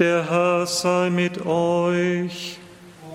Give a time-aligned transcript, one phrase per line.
[0.00, 2.56] Der Herr sei mit euch.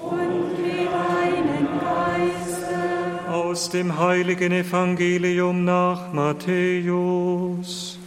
[0.04, 3.32] Und mit deinem Geiste.
[3.32, 7.98] Aus dem heiligen Evangelium nach Matthäus.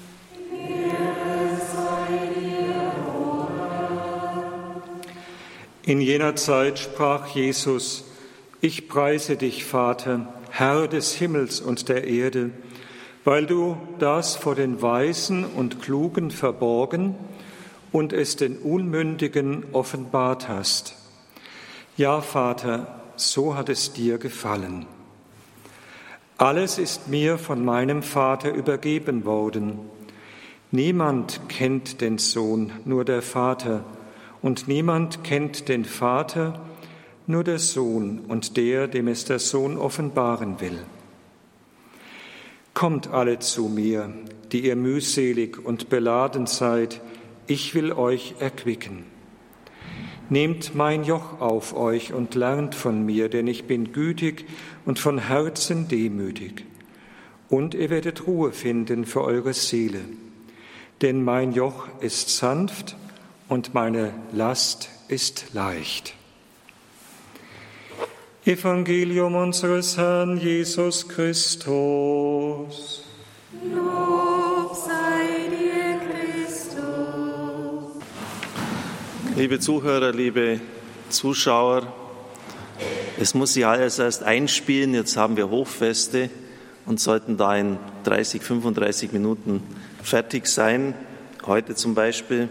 [5.83, 8.05] In jener Zeit sprach Jesus,
[8.61, 12.51] ich preise dich, Vater, Herr des Himmels und der Erde,
[13.25, 17.17] weil du das vor den Weisen und Klugen verborgen
[17.93, 20.95] und es den Unmündigen offenbart hast.
[21.97, 24.87] Ja, Vater, so hat es dir gefallen.
[26.37, 29.81] Alles ist mir von meinem Vater übergeben worden.
[30.71, 33.85] Niemand kennt den Sohn, nur der Vater,
[34.41, 36.61] und niemand kennt den Vater,
[37.27, 40.79] nur der Sohn und der, dem es der Sohn offenbaren will.
[42.73, 44.13] Kommt alle zu mir,
[44.53, 47.01] die ihr mühselig und beladen seid,
[47.49, 49.05] ich will euch erquicken.
[50.29, 54.45] Nehmt mein Joch auf euch und lernt von mir, denn ich bin gütig
[54.85, 56.67] und von Herzen demütig.
[57.49, 60.01] Und ihr werdet Ruhe finden für eure Seele.
[61.01, 62.97] Denn mein Joch ist sanft
[63.49, 66.15] und meine Last ist leicht.
[68.45, 73.05] Evangelium unseres Herrn Jesus Christus.
[73.63, 74.08] Lob
[79.39, 80.59] Liebe Zuhörer, liebe
[81.11, 81.93] Zuschauer,
[83.21, 84.95] es muss sich alles erst einspielen.
[84.95, 86.29] Jetzt haben wir Hochfeste
[86.87, 89.63] und sollten da in 30, 35 Minuten
[90.03, 90.93] fertig sein.
[91.47, 92.49] Heute zum Beispiel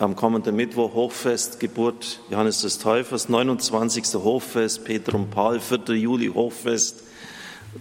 [0.00, 4.14] am kommenden Mittwoch Hochfest, Geburt Johannes des Täufers, 29.
[4.14, 5.94] Hochfest, Peter und Paul, 4.
[5.94, 7.04] Juli Hochfest.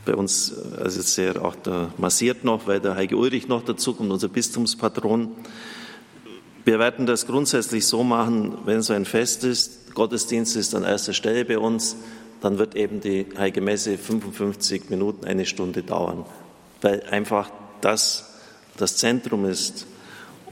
[0.05, 4.11] Bei uns also sehr auch der massiert noch, weil der Heike Ulrich noch dazu kommt,
[4.11, 5.31] unser Bistumspatron.
[6.65, 11.13] Wir werden das grundsätzlich so machen, wenn so ein Fest ist, Gottesdienst ist an erster
[11.13, 11.95] Stelle bei uns,
[12.41, 16.25] dann wird eben die Heilige Messe 55 Minuten, eine Stunde dauern,
[16.81, 17.49] weil einfach
[17.81, 18.35] das
[18.77, 19.87] das Zentrum ist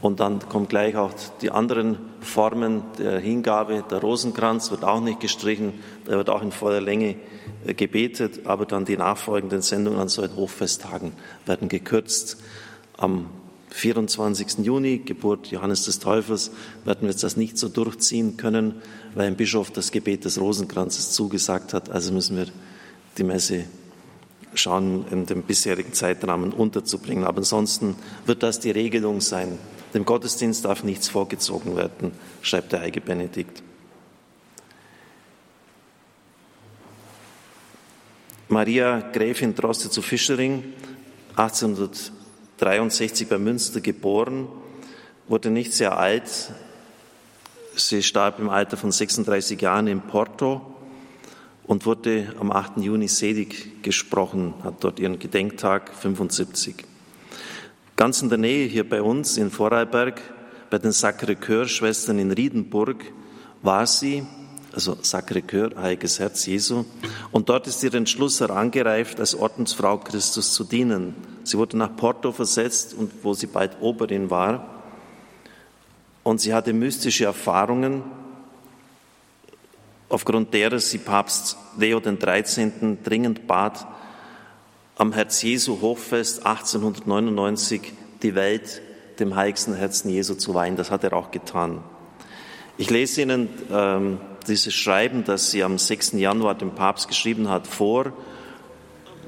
[0.02, 3.84] und dann kommen gleich auch die anderen Formen der Hingabe.
[3.90, 5.74] Der Rosenkranz wird auch nicht gestrichen,
[6.08, 7.16] der wird auch in voller Länge
[7.66, 11.14] äh, gebetet, aber dann die nachfolgenden Sendungen an solchen Hochfesttagen
[11.46, 12.38] werden gekürzt.
[12.98, 13.28] Am
[13.74, 14.60] 24.
[14.60, 16.52] Juni, Geburt Johannes des Täufers,
[16.86, 18.76] werden wir jetzt das nicht so durchziehen können,
[19.16, 21.90] weil ein Bischof das Gebet des Rosenkranzes zugesagt hat.
[21.90, 22.46] Also müssen wir
[23.18, 23.66] die Messe
[24.54, 27.24] schauen, in dem bisherigen Zeitrahmen unterzubringen.
[27.24, 27.96] Aber ansonsten
[28.28, 29.58] wird das die Regelung sein.
[29.96, 32.12] Dem Gottesdienst darf nichts vorgezogen werden,
[32.44, 33.64] schreibt der heilige Benedikt.
[38.50, 40.64] Maria Gräfin Droste zu Fischering,
[42.68, 44.48] 1863 bei Münster geboren,
[45.28, 46.52] wurde nicht sehr alt.
[47.76, 50.62] Sie starb im Alter von 36 Jahren in Porto
[51.66, 52.78] und wurde am 8.
[52.78, 56.86] Juni selig gesprochen, hat dort ihren Gedenktag 75.
[57.96, 60.22] Ganz in der Nähe hier bei uns in Vorarlberg,
[60.70, 63.04] bei den Sacré-Cœur-Schwestern in Riedenburg,
[63.62, 64.26] war sie,
[64.74, 66.86] also Sacré-Cœur, Heiliges Herz Jesu,
[67.32, 71.16] und dort ist ihr Entschluss herangereift, als Ordensfrau Christus zu dienen.
[71.44, 74.84] Sie wurde nach Porto versetzt, und wo sie bald Oberin war,
[76.24, 78.04] und sie hatte mystische Erfahrungen,
[80.10, 82.98] aufgrund derer sie Papst Leo XIII.
[83.04, 83.86] dringend bat,
[84.96, 88.82] am Herz Jesu Hochfest 1899 die Welt
[89.20, 90.76] dem heiligsten Herzen Jesu zu weihen.
[90.76, 91.84] Das hat er auch getan.
[92.78, 96.14] Ich lese Ihnen ähm, dieses Schreiben, das sie am 6.
[96.14, 98.14] Januar dem Papst geschrieben hat, vor.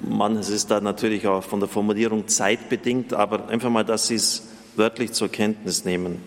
[0.02, 4.48] Manches ist da natürlich auch von der Formulierung zeitbedingt, aber einfach mal, dass Sie es
[4.76, 6.22] wörtlich zur Kenntnis nehmen.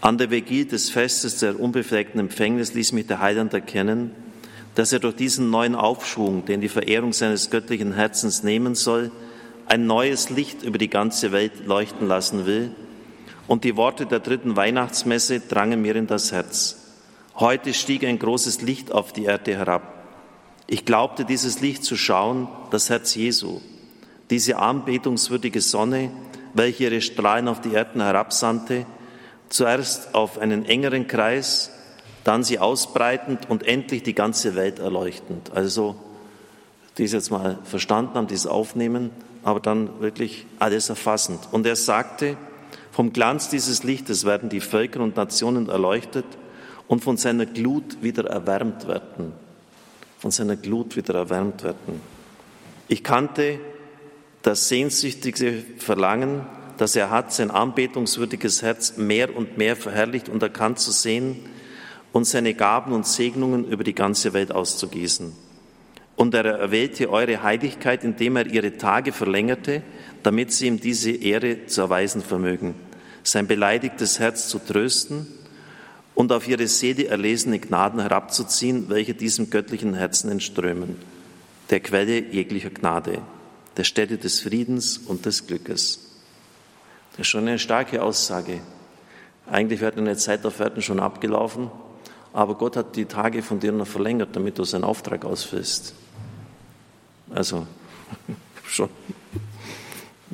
[0.00, 4.12] An der Vigil des Festes der unbefleckten Empfängnis ließ mich der Heiland erkennen,
[4.74, 9.10] dass er durch diesen neuen Aufschwung, den die Verehrung seines göttlichen Herzens nehmen soll,
[9.66, 12.70] ein neues Licht über die ganze Welt leuchten lassen will.
[13.48, 16.85] Und die Worte der dritten Weihnachtsmesse drangen mir in das Herz.
[17.38, 19.82] Heute stieg ein großes Licht auf die Erde herab.
[20.66, 23.60] Ich glaubte, dieses Licht zu schauen, das Herz Jesu,
[24.30, 26.10] diese anbetungswürdige Sonne,
[26.54, 28.86] welche ihre Strahlen auf die Erden herabsandte,
[29.50, 31.70] zuerst auf einen engeren Kreis,
[32.24, 35.50] dann sie ausbreitend und endlich die ganze Welt erleuchtend.
[35.54, 35.94] Also
[36.96, 39.10] dies jetzt mal verstanden haben, dies aufnehmen,
[39.44, 41.40] aber dann wirklich alles erfassend.
[41.52, 42.38] Und er sagte,
[42.92, 46.24] vom Glanz dieses Lichtes werden die Völker und Nationen erleuchtet
[46.88, 49.32] und von seiner Glut wieder erwärmt werden.
[50.18, 52.00] Von seiner Glut wieder erwärmt werden.
[52.88, 53.58] Ich kannte
[54.42, 56.46] das sehnsüchtige Verlangen
[56.76, 61.36] das er hat, sein anbetungswürdiges Herz mehr und mehr verherrlicht und erkannt zu sehen
[62.12, 65.32] und seine Gaben und Segnungen über die ganze Welt auszugießen.
[66.16, 69.82] Und er erwählte eure Heiligkeit, indem er ihre Tage verlängerte,
[70.22, 72.74] damit sie ihm diese Ehre zu erweisen vermögen,
[73.22, 75.26] sein beleidigtes Herz zu trösten
[76.16, 80.96] und auf ihre Seele erlesene Gnaden herabzuziehen, welche diesem göttlichen Herzen entströmen,
[81.68, 83.20] der Quelle jeglicher Gnade,
[83.76, 86.00] der Stätte des Friedens und des Glückes.
[87.12, 88.60] Das ist schon eine starke Aussage.
[89.46, 91.70] Eigentlich wäre eine Zeit auf Erden schon abgelaufen,
[92.32, 95.94] aber Gott hat die Tage von dir noch verlängert, damit du seinen Auftrag ausfüllst.
[97.28, 97.66] Also,
[98.66, 98.88] schon.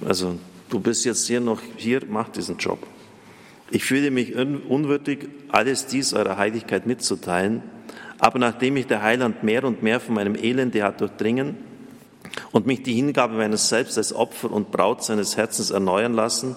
[0.07, 0.39] Also,
[0.71, 2.79] du bist jetzt hier noch hier, mach diesen Job.
[3.75, 7.63] Ich fühle mich unwürdig, alles dies eurer Heiligkeit mitzuteilen,
[8.19, 11.57] aber nachdem mich der Heiland mehr und mehr von meinem Elende hat durchdringen
[12.51, 16.55] und mich die Hingabe meines Selbst als Opfer und Braut seines Herzens erneuern lassen,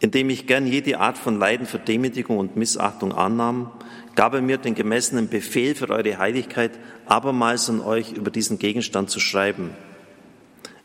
[0.00, 3.70] indem ich gern jede Art von Leiden, Verdemütigung und Missachtung annahm,
[4.14, 6.72] gab er mir den gemessenen Befehl für eure Heiligkeit,
[7.06, 9.70] abermals an euch über diesen Gegenstand zu schreiben.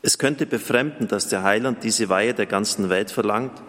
[0.02, 3.62] Es könnte befremden, dass der Heiland diese Weihe der ganzen Welt verlangt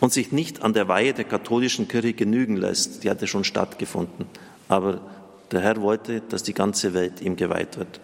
[0.00, 3.04] und sich nicht an der Weihe der katholischen Kirche genügen lässt.
[3.04, 4.26] Die hatte schon stattgefunden.
[4.68, 5.00] Aber
[5.50, 8.00] der Herr wollte, dass die ganze Welt ihm geweiht wird.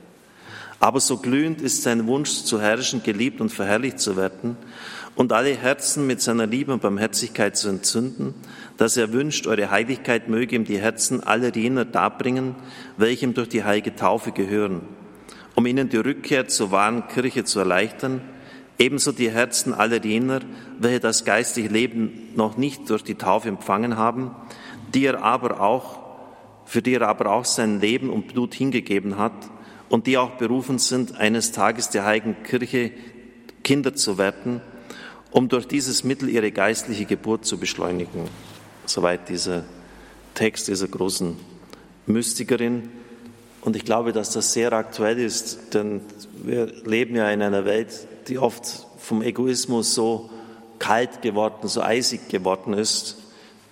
[0.80, 4.56] Aber so glühend ist sein Wunsch zu herrschen, geliebt und verherrlicht zu werden
[5.14, 8.34] und alle Herzen mit seiner Liebe und Barmherzigkeit zu entzünden,
[8.76, 12.56] dass er wünscht, eure Heiligkeit möge ihm die Herzen aller jener darbringen,
[12.96, 14.82] welche ihm durch die heilige Taufe gehören,
[15.54, 18.20] um ihnen die Rückkehr zur wahren Kirche zu erleichtern
[18.78, 20.40] Ebenso die Herzen aller jener,
[20.78, 24.34] welche das geistliche Leben noch nicht durch die Taufe empfangen haben,
[24.94, 26.00] die er aber auch,
[26.64, 29.32] für die er aber auch sein Leben und Blut hingegeben hat
[29.88, 32.90] und die auch berufen sind, eines Tages der Heiligen Kirche
[33.62, 34.60] Kinder zu werden,
[35.30, 38.28] um durch dieses Mittel ihre geistliche Geburt zu beschleunigen.
[38.86, 39.64] Soweit dieser
[40.34, 41.36] Text dieser großen
[42.06, 42.90] Mystikerin.
[43.64, 46.02] Und ich glaube, dass das sehr aktuell ist, denn
[46.42, 50.28] wir leben ja in einer Welt, die oft vom Egoismus so
[50.78, 53.16] kalt geworden, so eisig geworden ist.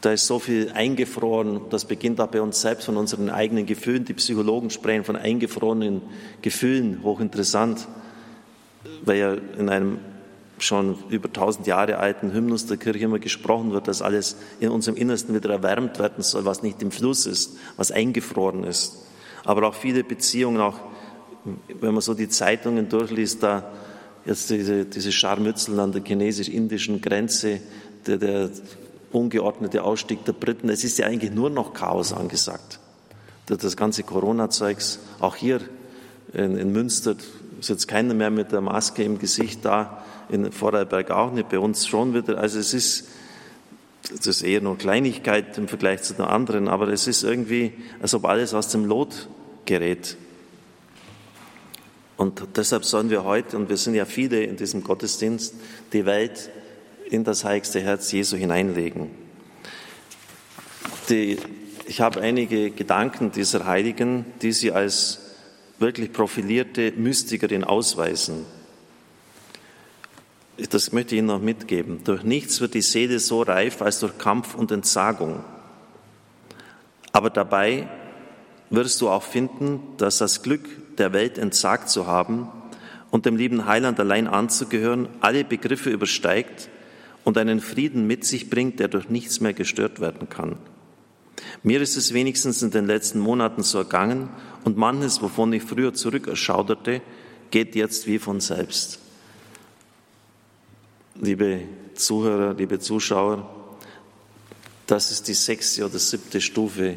[0.01, 1.61] Da ist so viel eingefroren.
[1.69, 4.07] Das beginnt auch bei uns selbst, von unseren eigenen Gefühlen.
[4.07, 6.01] Die Psychologen sprechen von eingefrorenen
[6.41, 7.01] Gefühlen.
[7.03, 7.87] Hochinteressant,
[9.05, 9.99] weil ja in einem
[10.59, 14.97] schon über tausend Jahre alten Hymnus der Kirche immer gesprochen wird, dass alles in unserem
[14.97, 19.03] Innersten wieder erwärmt werden soll, was nicht im Fluss ist, was eingefroren ist
[19.45, 20.79] aber auch viele Beziehungen, auch
[21.81, 23.65] wenn man so die Zeitungen durchliest, da
[24.25, 27.61] jetzt diese, diese Scharmützeln an der chinesisch-indischen Grenze,
[28.07, 28.51] der, der
[29.11, 32.79] ungeordnete Ausstieg der Briten, es ist ja eigentlich nur noch Chaos angesagt.
[33.47, 35.61] Das ganze Corona-Zeugs, auch hier
[36.33, 37.17] in, in, Münster
[37.61, 41.59] ist jetzt keiner mehr mit der Maske im Gesicht da, in Vorarlberg auch nicht, bei
[41.59, 42.39] uns schon wieder.
[42.39, 43.09] Also es ist,
[44.11, 48.15] das ist eher nur Kleinigkeit im Vergleich zu den anderen, aber es ist irgendwie, als
[48.15, 49.29] ob alles aus dem Lot
[49.65, 50.17] gerät.
[52.17, 55.55] Und deshalb sollen wir heute, und wir sind ja viele in diesem Gottesdienst,
[55.93, 56.51] die Welt
[57.11, 59.11] in das heiligste Herz Jesu hineinlegen.
[61.09, 61.39] Die,
[61.87, 65.21] ich habe einige Gedanken dieser Heiligen, die sie als
[65.79, 68.47] wirklich profilierte Mystikerin ausweisen.
[70.71, 72.05] Das möchte ich Ihnen noch mitgeben.
[72.05, 75.45] Durch nichts wird die Seele so reif als durch Kampf und Entsagung.
[77.13, 77.89] Aber dabei
[78.71, 82.49] wirst du auch finden, dass das Glück der Welt entsagt zu haben
[83.11, 86.71] und dem lieben Heiland allein anzugehören, alle Begriffe übersteigt
[87.25, 90.57] und einen Frieden mit sich bringt, der durch nichts mehr gestört werden kann.
[91.63, 94.29] Mir ist es wenigstens in den letzten Monaten so ergangen
[94.65, 97.03] und manches, wovon ich früher zurückerschauderte,
[97.51, 99.02] geht jetzt wie von selbst
[101.21, 101.61] liebe
[101.95, 103.49] Zuhörer, liebe Zuschauer,
[104.87, 106.97] das ist die sechste oder siebte Stufe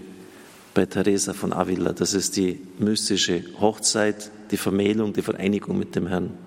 [0.73, 1.93] bei Teresa von Avila.
[1.93, 6.37] Das ist die mystische Hochzeit, die Vermählung, die Vereinigung mit dem Herrn.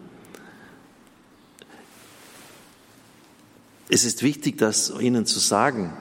[3.89, 5.95] Es ist wichtig, das Ihnen zu sagen,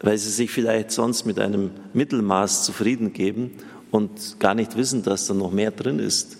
[0.00, 3.52] weil Sie sich vielleicht sonst mit einem Mittelmaß zufrieden geben
[3.90, 6.36] und gar nicht wissen, dass da noch mehr drin ist.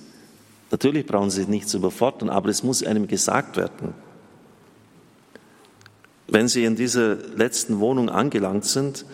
[0.71, 3.95] Natürlich brauchen Sie sich nicht zu überfordern, aber es muss einem gesagt werden.
[6.27, 9.05] Wenn Sie in dieser letzten Wohnung angelangt sind,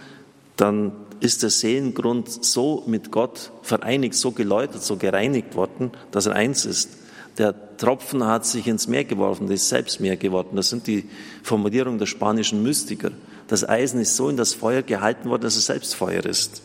[0.56, 6.34] dann ist der Seelengrund so mit Gott vereinigt, so geläutert, so gereinigt worden, dass er
[6.34, 6.90] eins ist.
[7.38, 10.56] Der Tropfen hat sich ins Meer geworfen, der ist selbst Meer geworden.
[10.56, 11.08] Das sind die
[11.42, 13.10] Formulierungen der spanischen Mystiker.
[13.48, 16.62] Das Eisen ist so in das Feuer gehalten worden, dass es selbst Feuer ist.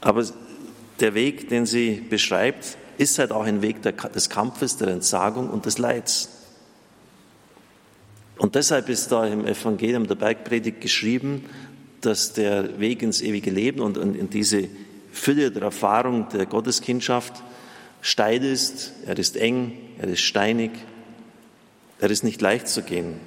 [0.00, 0.24] Aber
[1.00, 5.66] der Weg, den sie beschreibt, ist halt auch ein Weg des Kampfes, der Entsagung und
[5.66, 6.28] des Leids.
[8.48, 11.44] Und deshalb ist da im Evangelium der Bergpredigt geschrieben,
[12.00, 14.68] dass der Weg ins ewige Leben und in diese
[15.12, 17.42] Fülle der Erfahrung der Gotteskindschaft
[18.00, 20.70] steil ist, er ist eng, er ist steinig,
[22.00, 23.20] er ist nicht leicht zu gehen.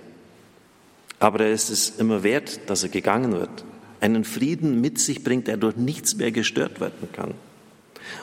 [1.20, 3.64] Aber er ist es immer wert, dass er gegangen wird.
[4.00, 7.36] Einen Frieden mit sich bringt, der durch nichts mehr gestört werden kann.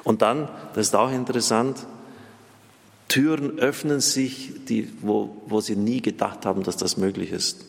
[0.02, 1.76] Und dann, das ist auch interessant,
[3.09, 7.65] Türen öffnen sich, die, wo, wo sie nie gedacht haben, dass das möglich ist.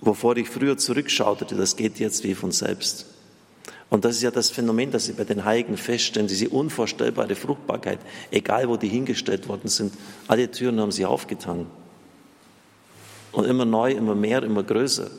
[0.00, 3.06] Wovor ich früher zurückschaute, das geht jetzt wie von selbst.
[3.90, 8.00] Und das ist ja das Phänomen, das Sie bei den Heiligen feststellen, diese unvorstellbare Fruchtbarkeit,
[8.30, 9.94] egal wo die hingestellt worden sind,
[10.26, 11.66] alle Türen haben sie aufgetan.
[13.32, 15.10] Und immer neu, immer mehr, immer größer.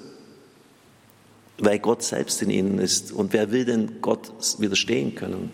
[1.58, 3.12] Weil Gott selbst in ihnen ist.
[3.12, 5.52] Und wer will denn Gott widerstehen können?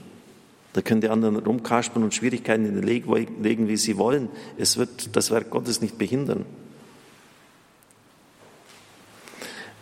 [0.75, 3.05] Da können die anderen rumkaspern und Schwierigkeiten in den Weg
[3.41, 4.27] legen, wie sie wollen.
[4.58, 6.46] Es wird das Werk Gottes nicht behindern.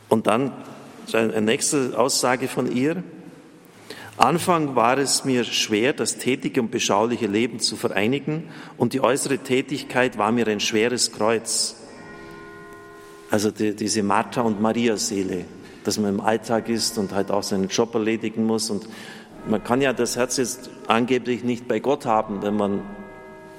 [0.07, 0.53] Und dann
[1.11, 3.01] eine nächste Aussage von ihr.
[4.17, 9.39] Anfang war es mir schwer, das tätige und beschauliche Leben zu vereinigen und die äußere
[9.39, 11.75] Tätigkeit war mir ein schweres Kreuz.
[13.31, 15.45] Also die, diese Martha- und Maria-Seele,
[15.85, 18.87] dass man im Alltag ist und halt auch seinen Job erledigen muss und
[19.47, 22.81] man kann ja das Herz jetzt angeblich nicht bei Gott haben, wenn man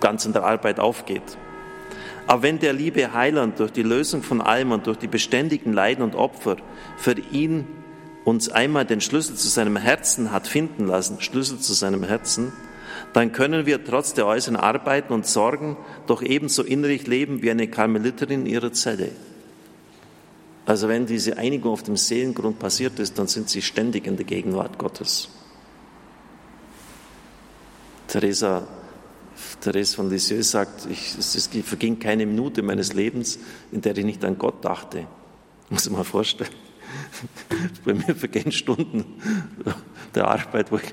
[0.00, 1.38] ganz in der Arbeit aufgeht.
[2.26, 6.02] Aber wenn der liebe Heiland durch die Lösung von allem und durch die beständigen Leiden
[6.02, 6.56] und Opfer
[6.96, 7.66] für ihn
[8.24, 12.52] uns einmal den Schlüssel zu seinem Herzen hat finden lassen, Schlüssel zu seinem Herzen,
[13.12, 15.76] dann können wir trotz der äußeren Arbeiten und Sorgen
[16.06, 19.10] doch ebenso innerlich leben wie eine Karmeliterin in ihrer Zelle.
[20.66, 24.24] Also wenn diese Einigung auf dem Seelengrund passiert ist, dann sind sie ständig in der
[24.24, 25.28] Gegenwart Gottes.
[28.14, 28.62] Teresa,
[29.60, 33.40] Therese von Lisieux sagt, ich, es, verging keine Minute meines Lebens,
[33.72, 35.08] in der ich nicht an Gott dachte.
[35.68, 36.52] Muss ich mal vorstellen.
[37.84, 39.04] Bei mir vergehen Stunden
[40.14, 40.92] der Arbeit, wo ich,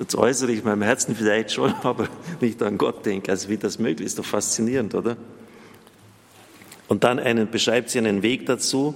[0.00, 2.08] jetzt äußere ich meinem Herzen vielleicht schon, aber
[2.42, 3.30] nicht an Gott denke.
[3.30, 5.16] Also wie das möglich ist, doch faszinierend, oder?
[6.88, 8.94] Und dann einen, beschreibt sie einen Weg dazu.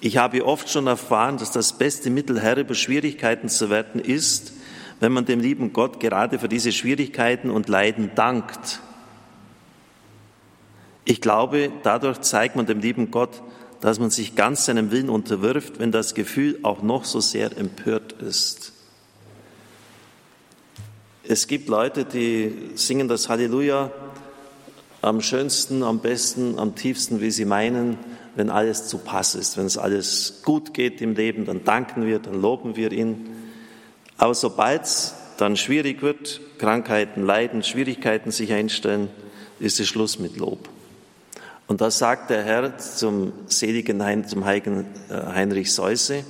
[0.00, 4.54] Ich habe oft schon erfahren, dass das beste Mittel, Herr über Schwierigkeiten zu werden, ist,
[5.02, 8.78] wenn man dem lieben Gott gerade für diese Schwierigkeiten und Leiden dankt.
[11.04, 13.42] Ich glaube, dadurch zeigt man dem lieben Gott,
[13.80, 18.12] dass man sich ganz seinem Willen unterwirft, wenn das Gefühl auch noch so sehr empört
[18.12, 18.74] ist.
[21.24, 23.90] Es gibt Leute, die singen das Halleluja
[25.00, 27.98] am schönsten, am besten, am tiefsten, wie sie meinen,
[28.36, 32.20] wenn alles zu Pass ist, wenn es alles gut geht im Leben, dann danken wir,
[32.20, 33.41] dann loben wir ihn.
[34.22, 39.10] Aber sobald es dann schwierig wird, Krankheiten, Leiden, Schwierigkeiten sich einstellen,
[39.58, 40.68] ist es Schluss mit Lob.
[41.66, 46.22] Und da sagt der Herr zum seligen Hein, zum heiligen äh, Heinrich Seuse,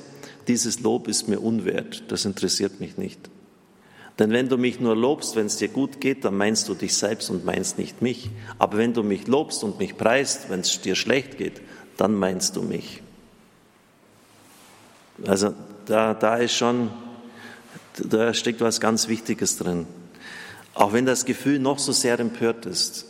[0.49, 3.20] dieses Lob ist mir unwert, das interessiert mich nicht.
[4.18, 6.96] Denn wenn du mich nur lobst, wenn es dir gut geht, dann meinst du dich
[6.96, 8.30] selbst und meinst nicht mich.
[8.58, 11.61] Aber wenn du mich lobst und mich preist, wenn es dir schlecht geht,
[11.99, 13.02] dann meinst du mich.
[15.26, 15.52] Also
[15.84, 16.90] da, da ist schon
[17.96, 19.87] da steckt was ganz Wichtiges drin.
[20.75, 23.06] Auch wenn das Gefühl noch so sehr empört ist.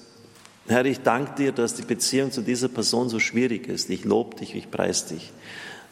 [0.66, 3.90] Herr, ich danke dir, dass die Beziehung zu dieser Person so schwierig ist.
[3.90, 5.32] Ich lobe dich, ich preise dich.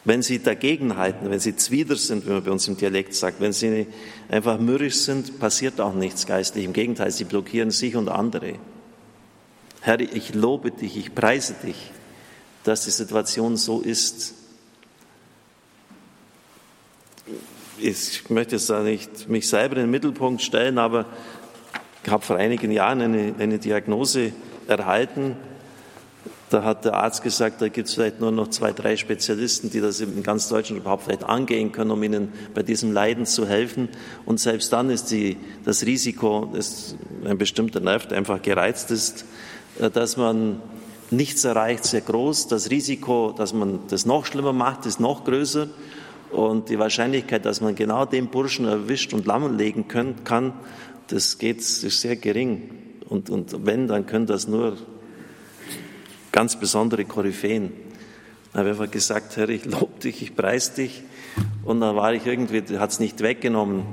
[0.04, 3.40] Wenn sie dagegen halten, wenn sie zwider sind, wie man bei uns im Dialekt sagt,
[3.40, 3.86] wenn sie
[4.28, 6.64] einfach mürrisch sind, passiert auch nichts geistlich.
[6.64, 8.54] Im Gegenteil, sie blockieren sich und andere.
[9.82, 11.90] Herr, ich lobe dich, ich preise dich,
[12.64, 14.34] dass die Situation so ist,
[17.82, 21.06] ich möchte jetzt da nicht mich selber in den Mittelpunkt stellen, aber
[22.04, 24.32] ich habe vor einigen Jahren eine, eine Diagnose
[24.66, 25.36] erhalten.
[26.50, 29.80] Da hat der Arzt gesagt, da gibt es vielleicht nur noch zwei, drei Spezialisten, die
[29.80, 33.88] das in ganz Deutschland überhaupt vielleicht angehen können, um ihnen bei diesem Leiden zu helfen.
[34.26, 39.24] Und selbst dann ist die, das Risiko, dass ein bestimmter Nerv einfach gereizt ist,
[39.78, 40.60] äh, dass man
[41.10, 42.48] nichts erreicht, sehr groß.
[42.48, 45.68] Das Risiko, dass man das noch schlimmer macht, ist noch größer.
[46.30, 50.52] Und die Wahrscheinlichkeit, dass man genau den Burschen erwischt und lahmlegen kann,
[51.08, 52.70] das geht, ist sehr gering.
[53.08, 54.76] Und, und wenn, dann können das nur
[56.30, 57.72] ganz besondere Koryphäen.
[58.52, 61.02] Da habe ich einfach gesagt, Herr, ich lobe dich, ich preise dich.
[61.64, 63.84] Und dann war ich irgendwie, hat es nicht weggenommen,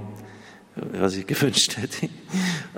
[0.94, 2.10] was ich gewünscht hätte.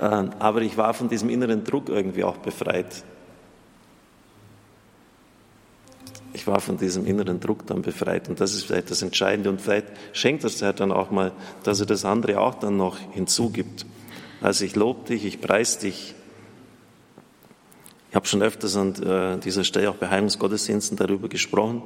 [0.00, 3.04] Ähm, aber ich war von diesem inneren Druck irgendwie auch befreit.
[6.40, 8.30] Ich war von diesem inneren Druck dann befreit.
[8.30, 9.50] Und das ist vielleicht das Entscheidende.
[9.50, 11.32] Und vielleicht schenkt das Herr dann auch mal,
[11.64, 13.84] dass er das andere auch dann noch hinzugibt.
[14.40, 16.14] Also ich lobe dich, ich preise dich.
[18.08, 21.82] Ich habe schon öfters an äh, dieser Stelle auch bei Heilungsgottesdiensten darüber gesprochen.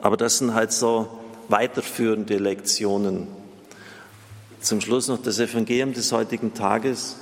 [0.00, 1.18] Aber das sind halt so
[1.50, 3.26] weiterführende Lektionen.
[4.60, 7.16] Zum Schluss noch das Evangelium des heutigen Tages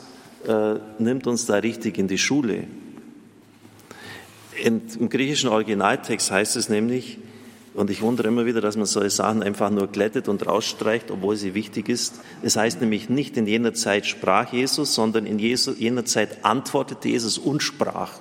[0.47, 2.69] äh, nimmt uns da richtig in die Schule.
[4.63, 7.19] Im griechischen Originaltext heißt es nämlich,
[7.75, 11.37] und ich wundere immer wieder, dass man solche Sachen einfach nur glättet und rausstreicht, obwohl
[11.37, 12.21] sie wichtig ist.
[12.43, 17.39] Es heißt nämlich nicht, in jener Zeit sprach Jesus, sondern in jener Zeit antwortete Jesus
[17.39, 18.13] und sprach.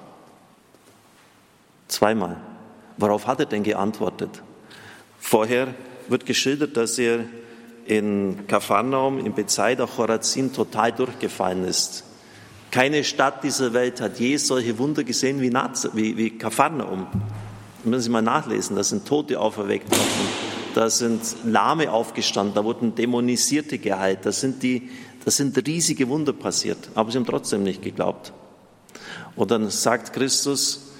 [1.89, 2.37] Zweimal.
[2.97, 4.41] Worauf hat er denn geantwortet?
[5.19, 5.73] Vorher
[6.07, 7.25] wird geschildert, dass er
[7.85, 12.05] in Kapharnaum, in Bethsaida, Chorazin total durchgefallen ist.
[12.71, 17.05] Keine Stadt dieser Welt hat je solche Wunder gesehen wie, Naz wie, wie Kapharnaum.
[17.83, 20.29] Müssen Sie mal nachlesen, da sind Tote auferweckt worden,
[20.73, 24.89] da sind Lahme aufgestanden, da wurden Dämonisierte geheilt, da sind, die,
[25.25, 28.31] da sind riesige Wunder passiert, aber sie haben trotzdem nicht geglaubt.
[29.35, 30.91] Und dann sagt Christus,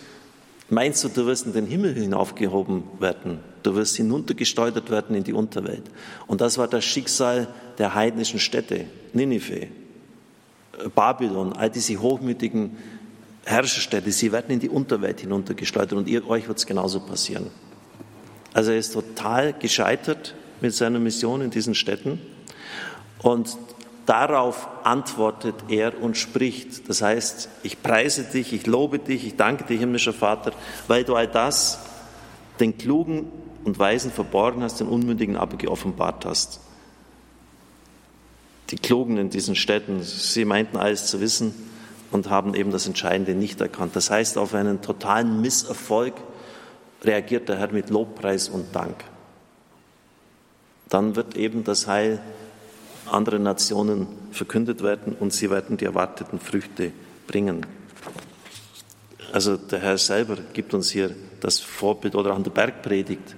[0.70, 3.40] meinst du, du wirst in den Himmel hinaufgehoben werden?
[3.64, 5.84] Du wirst hinuntergesteuert werden in die Unterwelt.
[6.28, 7.48] Und das war das Schicksal
[7.78, 9.68] der heidnischen Städte, Ninive,
[10.90, 12.78] Babylon, all diese hochmütigen
[13.46, 17.48] Herrscherstädte, sie werden in die Unterwelt hinuntergeschleudert und ihr, euch wird es genauso passieren.
[18.54, 22.20] Also er ist total gescheitert mit seiner Mission in diesen Städten
[23.20, 23.58] und
[24.06, 26.90] darauf antwortet er und spricht.
[26.90, 30.52] Das heißt, ich preise dich, ich lobe dich, ich danke dir, himmlischer Vater,
[30.88, 31.80] weil du all das
[32.60, 33.32] den Klugen
[33.64, 36.60] und Weisen verborgen hast, den Unmündigen aber geoffenbart hast.
[38.72, 41.54] Die Klugen in diesen Städten, sie meinten alles zu wissen,
[42.12, 43.96] und haben eben das Entscheidende nicht erkannt.
[43.96, 46.14] Das heißt, auf einen totalen Misserfolg
[47.04, 49.04] reagiert der Herr mit Lobpreis und Dank.
[50.90, 52.22] Dann wird eben das Heil
[53.10, 56.92] anderer Nationen verkündet werden und sie werden die erwarteten Früchte
[57.28, 57.66] bringen.
[59.32, 63.36] Also der Herr selber gibt uns hier das Vorbild oder an der Bergpredigt.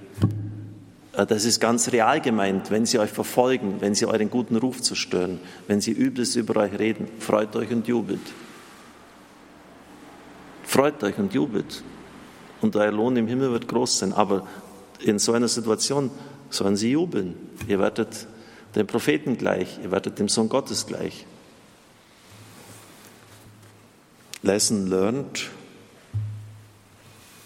[1.16, 2.70] Äh, das ist ganz real gemeint.
[2.70, 6.78] Wenn sie euch verfolgen, wenn sie euren guten Ruf zerstören, wenn sie Übles über euch
[6.78, 8.20] reden, freut euch und jubelt.
[10.64, 11.82] Freut euch und jubelt.
[12.60, 14.12] Und euer Lohn im Himmel wird groß sein.
[14.12, 14.46] Aber
[15.00, 16.10] in so einer Situation
[16.50, 17.34] sollen sie jubeln.
[17.68, 18.26] Ihr werdet
[18.74, 21.26] dem Propheten gleich, ihr werdet dem Sohn Gottes gleich.
[24.42, 25.48] Lesson learned.